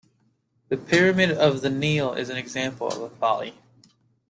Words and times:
The 0.69 0.77
Pyramid 0.77 1.29
of 1.29 1.61
The 1.61 1.69
Neale 1.69 2.13
is 2.13 2.29
an 2.31 2.35
example 2.37 2.87
of 2.87 3.01
a 3.01 3.09
folly. 3.17 3.53